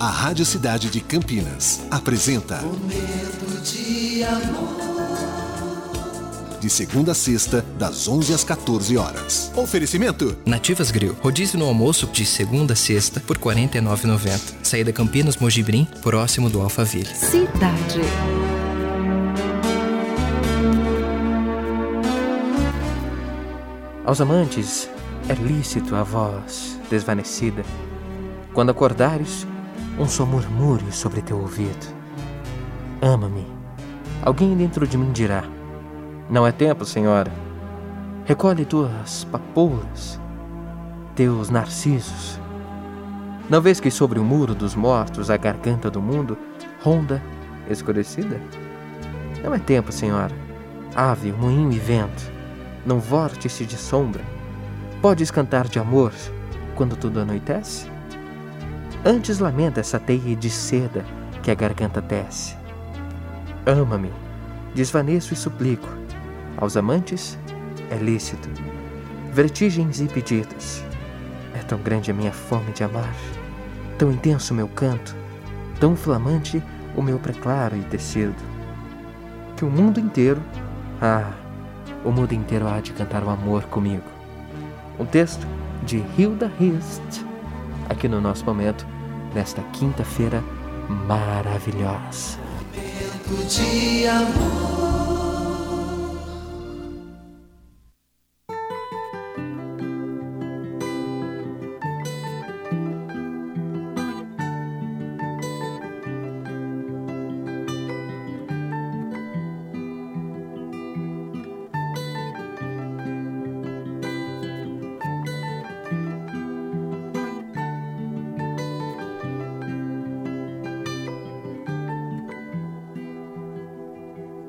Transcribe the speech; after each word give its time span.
A 0.00 0.08
Rádio 0.08 0.46
Cidade 0.46 0.88
de 0.88 1.02
Campinas 1.02 1.82
apresenta 1.90 2.62
Momento 2.62 3.62
de 3.62 4.24
amor. 4.24 4.76
De 6.58 6.70
segunda 6.70 7.12
a 7.12 7.14
sexta, 7.14 7.62
das 7.78 8.08
11 8.08 8.32
às 8.32 8.42
14 8.42 8.96
horas. 8.96 9.52
Oferecimento: 9.54 10.34
Nativas 10.46 10.90
Grill. 10.90 11.14
Rodízio 11.20 11.58
no 11.58 11.66
almoço 11.66 12.06
de 12.06 12.24
segunda 12.24 12.72
a 12.72 12.76
sexta 12.76 13.20
por 13.20 13.36
R$ 13.36 13.42
49,90. 13.44 14.54
Saída 14.62 14.92
Campinas 14.94 15.36
Mojibrim, 15.36 15.86
próximo 16.02 16.48
do 16.48 16.62
Alphaville. 16.62 17.14
Cidade. 17.14 18.00
Aos 24.06 24.20
amantes 24.22 24.88
é 25.28 25.34
lícito 25.34 25.94
a 25.94 26.02
voz 26.02 26.78
desvanecida. 26.88 27.62
Quando 28.54 28.70
acordares, 28.70 29.46
um 29.98 30.06
só 30.06 30.26
murmúrio 30.26 30.92
sobre 30.92 31.22
teu 31.22 31.38
ouvido. 31.38 31.94
Ama-me. 33.00 33.46
Alguém 34.22 34.56
dentro 34.56 34.86
de 34.86 34.96
mim 34.96 35.12
dirá: 35.12 35.44
Não 36.28 36.46
é 36.46 36.52
tempo, 36.52 36.84
senhora. 36.84 37.32
Recolhe 38.24 38.64
tuas 38.64 39.24
papoulas, 39.24 40.20
teus 41.14 41.48
narcisos. 41.48 42.40
Não 43.48 43.60
vês 43.60 43.78
que 43.78 43.90
sobre 43.90 44.18
o 44.18 44.24
muro 44.24 44.54
dos 44.54 44.74
mortos 44.74 45.30
a 45.30 45.36
garganta 45.36 45.88
do 45.88 46.02
mundo 46.02 46.36
ronda 46.82 47.22
escurecida? 47.70 48.40
Não 49.44 49.54
é 49.54 49.58
tempo, 49.58 49.92
senhora. 49.92 50.34
Ave, 50.94 51.30
moinho 51.30 51.70
e 51.70 51.78
vento, 51.78 52.32
num 52.84 52.98
vórtice 52.98 53.64
de 53.64 53.76
sombra, 53.76 54.24
podes 55.00 55.30
cantar 55.30 55.68
de 55.68 55.78
amor 55.78 56.12
quando 56.74 56.96
tudo 56.96 57.20
anoitece? 57.20 57.86
Antes 59.08 59.38
lamenta 59.38 59.78
essa 59.78 60.00
teia 60.00 60.34
de 60.34 60.50
seda 60.50 61.04
que 61.40 61.48
a 61.48 61.54
garganta 61.54 62.02
tece. 62.02 62.56
Ama-me, 63.64 64.10
desvaneço 64.74 65.32
e 65.32 65.36
suplico. 65.36 65.86
Aos 66.56 66.76
amantes 66.76 67.38
é 67.88 67.94
lícito. 67.94 68.48
Vertigens 69.32 70.00
e 70.00 70.08
pedidos. 70.08 70.82
É 71.54 71.58
tão 71.58 71.78
grande 71.78 72.10
a 72.10 72.14
minha 72.14 72.32
fome 72.32 72.72
de 72.72 72.82
amar, 72.82 73.14
tão 73.96 74.10
intenso 74.10 74.52
o 74.52 74.56
meu 74.56 74.66
canto, 74.66 75.14
tão 75.78 75.94
flamante 75.94 76.60
o 76.96 77.00
meu 77.00 77.20
preclaro 77.20 77.76
e 77.76 77.82
tecido, 77.82 78.34
que 79.56 79.64
o 79.64 79.70
mundo 79.70 80.00
inteiro, 80.00 80.42
ah, 81.00 81.30
o 82.04 82.10
mundo 82.10 82.32
inteiro 82.32 82.66
há 82.66 82.80
de 82.80 82.92
cantar 82.92 83.22
o 83.22 83.30
amor 83.30 83.62
comigo. 83.66 84.02
Um 84.98 85.06
texto 85.06 85.46
de 85.84 86.04
Hilda 86.18 86.50
Hist, 86.58 87.24
aqui 87.88 88.08
no 88.08 88.20
nosso 88.20 88.44
momento, 88.44 88.95
nesta 89.36 89.62
quinta-feira 89.70 90.42
maravilhosa. 91.06 92.38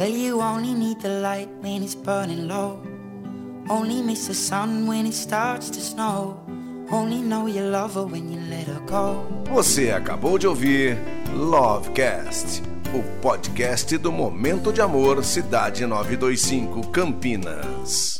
Well, 0.00 0.08
you 0.08 0.40
only 0.40 0.72
need 0.72 1.02
the 1.02 1.20
light 1.20 1.50
when 1.60 1.82
it's 1.82 1.94
burning 1.94 2.48
low. 2.48 2.80
Only 3.68 4.00
miss 4.00 4.28
the 4.28 4.34
sun 4.34 4.86
when 4.86 5.04
it 5.04 5.12
starts 5.12 5.68
to 5.68 5.78
snow. 5.78 6.40
Only 6.90 7.20
know 7.20 7.46
you 7.46 7.60
love 7.64 7.96
her 7.96 8.06
when 8.06 8.32
you 8.32 8.40
let 8.48 8.66
her 8.66 8.80
go. 8.86 9.26
Você 9.52 9.90
acabou 9.90 10.38
de 10.38 10.46
ouvir 10.46 10.96
Lovecast, 11.34 12.62
o 12.94 13.02
podcast 13.20 13.98
do 13.98 14.10
Momento 14.10 14.72
de 14.72 14.80
Amor 14.80 15.22
Cidade 15.22 15.84
925 15.84 16.88
Campinas. 16.90 18.19